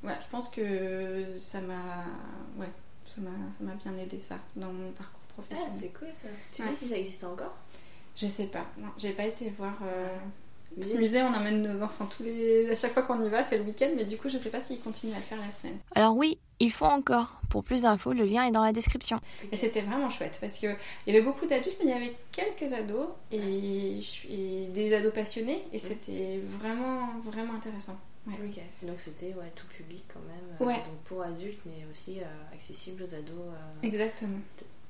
[0.02, 2.04] ouais, je pense que ça m'a,
[2.58, 2.72] ouais,
[3.04, 3.20] ça
[3.60, 5.72] m'a, bien aidé ça dans mon parcours ah, professionnel.
[5.72, 6.28] Ah, c'est cool ça.
[6.52, 7.54] Tu sais si ça existe encore?
[8.16, 8.66] Je sais pas.
[8.78, 9.78] Non, j'ai pas été voir.
[10.80, 12.70] Ce musée, on emmène nos enfants tous les...
[12.70, 14.60] à chaque fois qu'on y va, c'est le week-end, mais du coup, je sais pas
[14.60, 15.78] s'ils continuent à le faire la semaine.
[15.94, 17.40] Alors oui, il faut encore.
[17.48, 19.20] Pour plus d'infos, le lien est dans la description.
[19.52, 20.74] Et c'était vraiment chouette parce qu'il
[21.06, 24.00] y avait beaucoup d'adultes, mais il y avait quelques ados et,
[24.74, 27.96] des ados passionnés, et c'était vraiment, vraiment intéressant.
[28.28, 30.68] Ok, donc c'était ouais, tout public quand même.
[30.68, 30.82] Ouais.
[30.82, 33.36] donc pour adultes, mais aussi euh, accessible aux ados.
[33.38, 34.38] Euh, Exactement.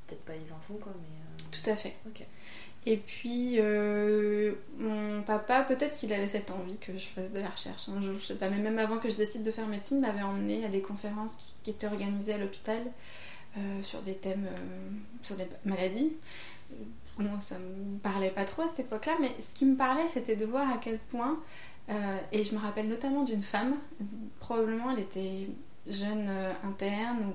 [0.07, 1.51] Peut-être pas les enfants, quoi, mais.
[1.51, 1.95] Tout à fait.
[2.07, 2.25] Ok.
[2.89, 7.49] Et puis, euh, mon papa, peut-être qu'il avait cette envie que je fasse de la
[7.49, 9.99] recherche un jour, je sais pas, mais même avant que je décide de faire médecine,
[9.99, 12.79] m'avait emmené à des conférences qui, étaient organisées à l'hôpital
[13.83, 14.47] sur des thèmes,
[15.23, 16.13] sur des maladies.
[17.19, 20.37] Moi, ça me parlait pas trop à cette époque-là, mais ce qui me parlait, c'était
[20.37, 21.41] de voir à quel point,
[22.31, 23.77] et je me rappelle notamment d'une femme,
[24.39, 25.49] probablement elle était
[25.89, 26.31] jeune
[26.63, 27.33] interne,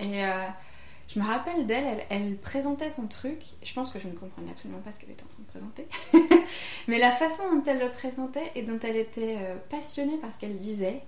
[0.00, 0.22] et
[1.08, 3.40] je me rappelle d'elle, elle, présentait son truc.
[3.62, 6.44] Je pense que je ne comprenais absolument pas ce qu'elle était en train de présenter.
[6.88, 10.38] Mais la façon dont elle le présentait et dont elle était euh, passionnée par ce
[10.38, 11.02] qu'elle disait,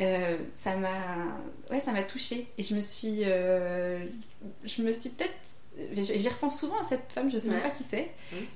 [0.00, 1.38] euh, ça m'a
[1.70, 2.48] ouais, ça m'a touchée.
[2.58, 4.04] Et je me suis, euh,
[4.64, 5.32] je me suis peut-être.
[5.92, 8.10] J'y repense souvent à cette femme, je sais même pas qui c'est.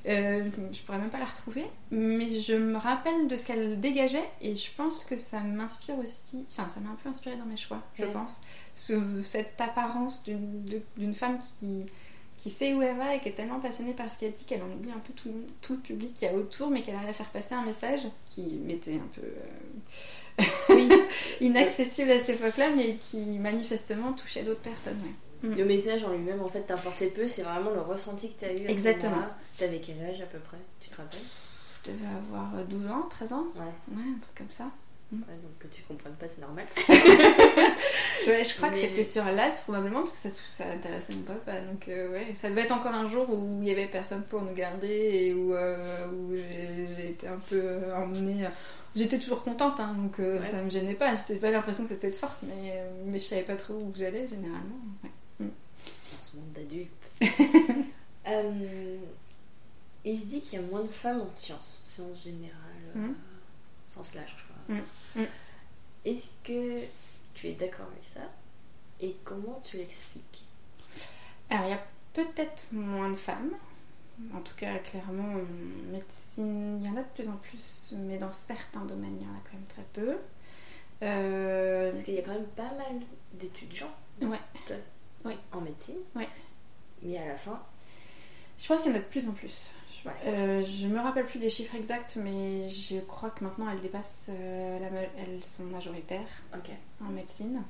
[0.06, 1.66] je pourrais même pas la retrouver.
[1.90, 6.46] Mais je me rappelle de ce qu'elle dégageait et je pense que ça m'inspire aussi.
[6.50, 8.40] Enfin, ça m'a un peu inspiré dans mes choix, je pense
[9.22, 11.86] cette apparence d'une femme qui,
[12.40, 14.62] qui sait où elle va et qui est tellement passionnée par ce qu'elle dit qu'elle
[14.62, 17.10] en oublie un peu tout, tout le public qui y a autour, mais qu'elle arrive
[17.10, 19.20] à faire passer un message qui m'était un peu
[20.40, 20.98] euh,
[21.42, 24.96] inaccessible à cette époque-là, mais qui manifestement touchait d'autres personnes.
[25.42, 25.54] Mm.
[25.54, 28.52] Le message en lui-même, en fait, t'importait peu, c'est vraiment le ressenti que tu as
[28.54, 28.66] eu.
[28.66, 29.22] À Exactement.
[29.58, 30.58] T'avais quel âge à peu près?
[30.80, 31.20] Tu te rappelles?
[31.84, 33.46] Je devais avoir 12 ans, 13 ans.
[33.54, 33.96] Ouais.
[33.96, 34.70] Ouais, un truc comme ça.
[35.12, 36.64] Ouais, donc que tu comprennes pas, c'est normal.
[36.78, 41.60] je, crois que c'était sur l'AS probablement parce que ça, ça intéressait mon papa.
[41.62, 44.42] Donc euh, ouais, ça devait être encore un jour où il y avait personne pour
[44.42, 48.48] nous garder et où, euh, où j'ai été un peu euh, emmenée.
[48.94, 51.16] J'étais toujours contente, hein, donc ça me gênait pas.
[51.16, 54.28] J'avais pas l'impression que c'était de force, mais, mais je savais pas trop où j'allais
[54.28, 54.78] généralement.
[55.40, 55.46] Mm.
[55.46, 57.10] Dans ce monde d'adultes.
[60.04, 62.54] il se dit qu'il y a moins de femmes en sciences, sciences générales,
[62.94, 63.14] mm.
[63.86, 64.49] sens large, je crois.
[64.70, 65.20] Mm.
[65.20, 65.26] Mm.
[66.04, 66.80] Est-ce que
[67.34, 68.20] tu es d'accord avec ça?
[69.00, 70.44] Et comment tu l'expliques?
[71.50, 73.50] Alors, il y a peut-être moins de femmes.
[74.34, 78.18] En tout cas, clairement, en médecine, il y en a de plus en plus, mais
[78.18, 80.18] dans certains domaines, il y en a quand même très peu.
[81.02, 83.00] Euh, Parce qu'il y a quand même pas mal
[83.32, 85.38] d'étudiants ouais.
[85.52, 85.96] en médecine.
[86.14, 86.28] Ouais.
[87.02, 87.62] Mais à la fin.
[88.58, 89.70] Je pense qu'il y en a de plus en plus.
[90.26, 94.30] Euh, je me rappelle plus des chiffres exacts, mais je crois que maintenant elles dépassent,
[94.30, 96.28] euh, elles sont majoritaires
[97.00, 97.62] en médecine.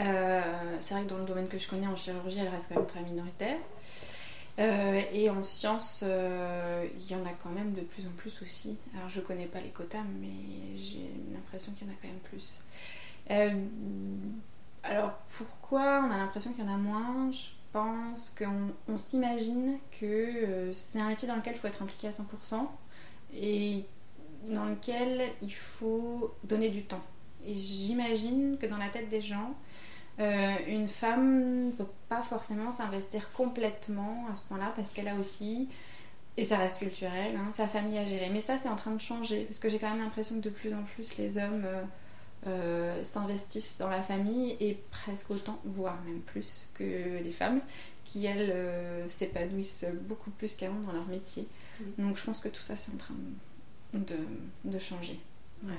[0.00, 0.40] Euh,
[0.80, 2.86] c'est vrai que dans le domaine que je connais en chirurgie, elles restent quand même
[2.86, 3.58] très minoritaires.
[4.58, 8.76] et en sciences, il y en a quand même de plus en plus aussi.
[8.96, 12.18] Alors je connais pas les quotas, mais j'ai l'impression qu'il y en a quand même
[12.30, 12.60] plus.
[14.82, 17.30] alors pourquoi on a l'impression qu'il y en a moins?
[17.72, 22.10] Pense qu'on s'imagine que euh, c'est un métier dans lequel il faut être impliqué à
[22.10, 22.66] 100%
[23.34, 23.84] et
[24.48, 27.02] dans lequel il faut donner du temps.
[27.46, 29.54] Et j'imagine que dans la tête des gens,
[30.18, 35.14] euh, une femme ne peut pas forcément s'investir complètement à ce point-là parce qu'elle a
[35.14, 35.68] aussi,
[36.36, 38.28] et ça reste culturel, hein, sa famille à gérer.
[38.30, 40.50] Mais ça, c'est en train de changer parce que j'ai quand même l'impression que de
[40.50, 41.82] plus en plus les hommes euh,
[42.46, 47.60] euh, s'investissent dans la famille et presque autant, voire même plus que les femmes,
[48.04, 51.46] qui elles euh, s'épanouissent beaucoup plus qu'avant dans leur métier.
[51.98, 53.14] Donc je pense que tout ça c'est en train
[53.94, 54.16] de,
[54.64, 55.18] de, changer.
[55.64, 55.72] Ouais.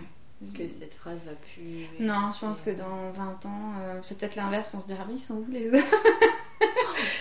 [0.55, 1.85] Que cette phrase va plus.
[1.99, 5.15] Non, je pense que dans 20 ans, euh, c'est peut-être l'inverse, on se dira, oui,
[5.15, 5.83] ils sont où les hommes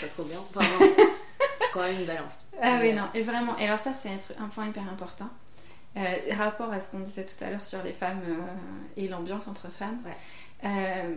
[0.01, 0.39] C'est trop bien.
[1.73, 2.47] quand même une balance.
[2.61, 3.57] Ah oui, non, et vraiment.
[3.59, 5.29] Et alors, ça, c'est un point hyper important.
[5.97, 8.37] Euh, rapport à ce qu'on disait tout à l'heure sur les femmes euh,
[8.97, 10.01] et l'ambiance entre femmes,
[10.65, 11.17] euh,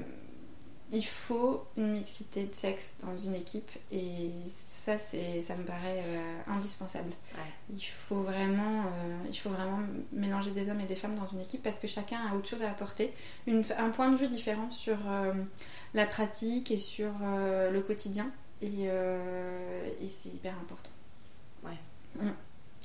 [0.92, 6.04] il faut une mixité de sexe dans une équipe et ça, c'est, ça me paraît
[6.48, 7.12] indispensable.
[7.72, 8.84] Il, faut vraiment,
[9.28, 9.80] il faut vraiment
[10.12, 12.62] mélanger des hommes et des femmes dans une équipe parce que chacun a autre chose
[12.62, 13.12] à apporter,
[13.48, 14.98] un point de vue différent sur
[15.96, 18.30] la pratique et sur le quotidien
[18.62, 20.92] et, et c'est hyper important.
[21.64, 22.24] Ouais.
[22.24, 22.34] Mm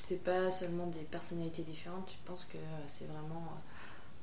[0.08, 3.44] c'est pas seulement des personnalités différentes, tu penses que c'est vraiment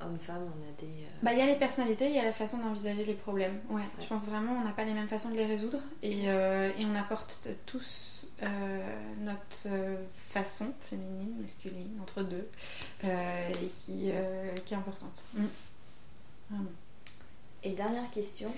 [0.02, 1.04] euh, homme-femme, on a des.
[1.04, 3.60] Euh, bah, il y a les personnalités, il y a la façon d'envisager les problèmes.
[3.70, 6.72] Ouais, je pense vraiment on n'a pas les mêmes façons de les résoudre et, euh,
[6.78, 8.28] et on apporte tous
[9.22, 9.70] notre
[10.30, 12.50] façon, féminine, masculine, entre deux,
[13.04, 14.12] et qui,
[14.66, 15.24] qui est importante.
[15.34, 16.58] Mm.
[17.64, 18.52] Et dernière question.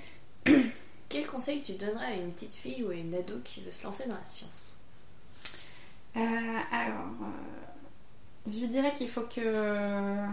[1.09, 3.83] Quel conseil tu donnerais à une petite fille ou à une ado qui veut se
[3.83, 4.76] lancer dans la science?
[6.17, 10.25] Euh, alors, euh, je dirais qu'il faut que euh,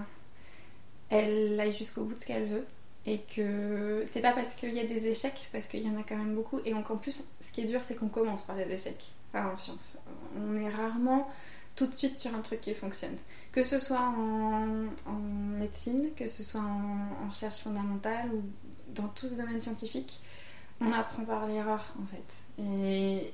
[1.10, 2.66] elle aille jusqu'au bout de ce qu'elle veut
[3.06, 6.02] et que c'est pas parce qu'il y a des échecs, parce qu'il y en a
[6.02, 8.70] quand même beaucoup, et en plus, ce qui est dur, c'est qu'on commence par les
[8.70, 9.98] échecs, en science.
[10.38, 11.28] On est rarement
[11.76, 13.16] tout de suite sur un truc qui fonctionne.
[13.52, 14.86] Que ce soit en,
[15.58, 18.42] médecine, que ce soit en, recherche fondamentale ou
[18.94, 20.20] dans tous les domaines scientifiques,
[20.80, 22.42] On apprend par l'erreur en fait.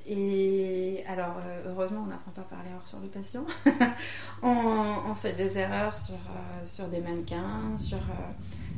[0.07, 3.45] Et, alors, euh, heureusement, on n'apprend pas par l'erreur sur le patient.
[4.43, 8.31] on, fait des erreurs sur, euh, des mannequins, sur, euh,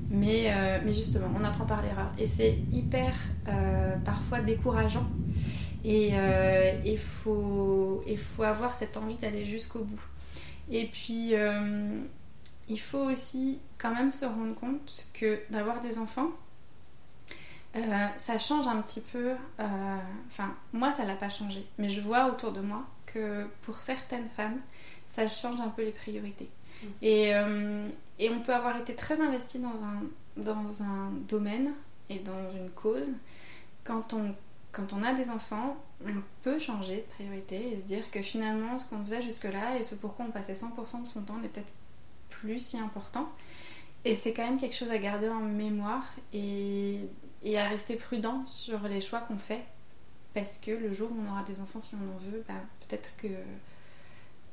[0.09, 2.11] mais, mais justement, on apprend par l'erreur.
[2.17, 3.13] Et c'est hyper
[4.05, 5.07] parfois décourageant.
[5.83, 6.13] Et
[6.85, 8.03] il faut
[8.39, 10.03] avoir cette envie d'aller jusqu'au bout.
[10.69, 11.33] Et puis,
[12.69, 16.31] il faut aussi quand même se rendre compte que d'avoir des enfants,
[17.75, 19.31] euh, ça change un petit peu.
[19.59, 21.65] Euh, enfin, moi, ça l'a pas changé.
[21.77, 24.59] Mais je vois autour de moi que pour certaines femmes,
[25.07, 26.49] ça change un peu les priorités.
[26.81, 26.87] Mm.
[27.01, 30.03] Et, euh, et, on peut avoir été très investi dans un,
[30.37, 31.71] dans un domaine
[32.09, 33.11] et dans une cause.
[33.83, 34.35] Quand on,
[34.71, 38.77] quand on a des enfants, on peut changer de priorité et se dire que finalement,
[38.77, 41.71] ce qu'on faisait jusque-là et ce pourquoi on passait 100% de son temps n'est peut-être
[42.29, 43.29] plus si important.
[44.05, 47.07] Et c'est quand même quelque chose à garder en mémoire et
[47.43, 49.63] et à rester prudent sur les choix qu'on fait.
[50.33, 52.55] Parce que le jour où on aura des enfants, si on en veut, bah,
[52.87, 53.27] peut-être que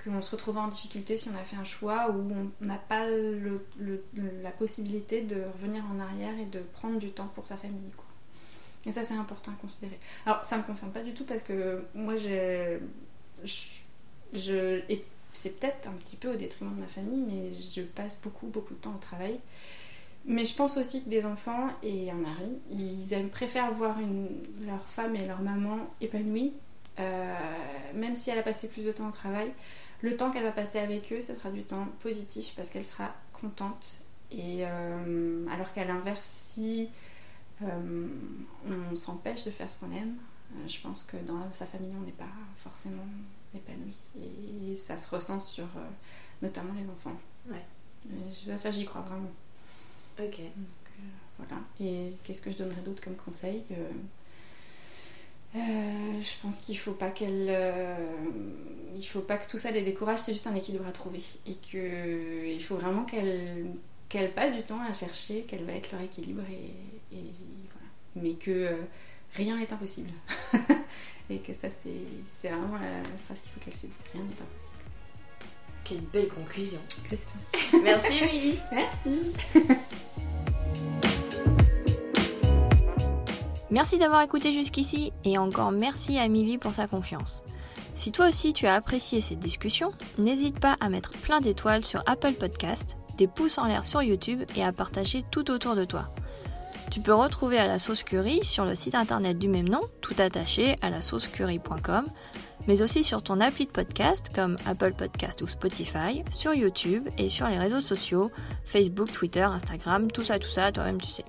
[0.03, 3.07] qu'on se retrouvera en difficulté si on a fait un choix où on n'a pas
[3.07, 3.67] le,
[4.43, 7.93] la possibilité de revenir en arrière et de prendre du temps pour sa famille.
[8.87, 9.99] Et ça, c'est important à considérer.
[10.25, 12.79] Alors, ça ne me concerne pas du tout parce que moi, je,
[14.33, 14.81] je
[15.33, 18.75] c'est peut-être un petit peu au détriment de ma famille, mais je passe beaucoup, beaucoup
[18.75, 19.39] de temps au travail.
[20.27, 24.29] Mais je pense aussi que des enfants et un mari, ils aiment, préfèrent voir une,
[24.67, 26.53] leur femme et leur maman épanouies,
[26.99, 27.35] euh,
[27.95, 29.51] même si elle a passé plus de temps au travail.
[30.03, 33.15] Le temps qu'elle va passer avec eux, ce sera du temps positif parce qu'elle sera
[33.33, 33.99] contente.
[34.31, 36.89] Et euh, alors qu'à l'inverse, si
[37.63, 38.09] euh,
[38.67, 40.17] on s'empêche de faire ce qu'on aime,
[40.67, 42.25] je pense que dans sa famille, on n'est pas
[42.59, 43.07] forcément
[43.55, 43.97] épanoui.
[44.19, 45.67] Et ça se ressent sur
[46.43, 47.19] notamment les enfants.
[47.49, 48.57] Ouais.
[48.57, 49.31] ça, j'y crois vraiment.
[50.23, 50.41] Ok.
[50.41, 50.43] Euh,
[51.39, 51.63] voilà.
[51.81, 53.91] Et qu'est-ce que je donnerais d'autre comme conseil euh,
[55.57, 57.53] euh, je pense qu'il faut pas qu'elle,
[59.03, 60.21] faut pas que tout ça les décourage.
[60.21, 63.67] C'est juste un équilibre à trouver et que il faut vraiment qu'elle,
[64.09, 67.17] qu'elle passe du temps à chercher quel va être leur équilibre et,
[67.73, 67.89] voilà.
[68.15, 68.77] Mais que
[69.35, 70.11] rien n'est impossible
[71.31, 71.99] et que ça c'est,
[72.41, 73.97] c'est vraiment la, phrase qu'il faut qu'elle se dise.
[74.13, 74.70] Rien n'est impossible.
[75.91, 76.79] Quelle belle conclusion.
[77.03, 77.83] Exactement.
[77.83, 78.59] Merci Émilie.
[78.71, 79.33] Merci.
[83.71, 87.43] Merci d'avoir écouté jusqu'ici et encore merci à Amélie pour sa confiance.
[87.97, 92.05] Si toi aussi tu as apprécié cette discussion, n'hésite pas à mettre plein d'étoiles sur
[92.07, 96.15] Apple Podcast, des pouces en l'air sur YouTube et à partager tout autour de toi.
[96.93, 100.15] Tu peux retrouver à la sauce curry sur le site internet du même nom, tout
[100.19, 102.05] attaché à la saucecurry.com,
[102.67, 107.29] mais aussi sur ton appli de podcast comme Apple Podcast ou Spotify, sur YouTube et
[107.29, 108.31] sur les réseaux sociaux,
[108.65, 111.25] Facebook, Twitter, Instagram, tout ça, tout ça, toi-même tu sais.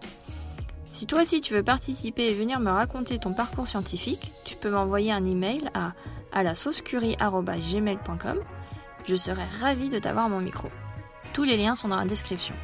[0.84, 4.70] Si toi aussi tu veux participer et venir me raconter ton parcours scientifique, tu peux
[4.70, 5.94] m'envoyer un email à,
[6.32, 8.40] à la saucecurie.gmail.com.
[9.06, 10.70] Je serai ravie de t'avoir mon micro.
[11.34, 12.56] Tous les liens sont dans la description.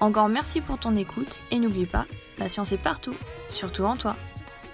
[0.00, 2.06] Encore merci pour ton écoute et n'oublie pas,
[2.38, 3.14] la science est partout,
[3.50, 4.14] surtout en toi.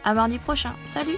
[0.05, 0.75] À mardi prochain.
[0.87, 1.17] Salut!